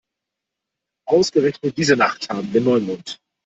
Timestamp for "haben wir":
2.31-2.61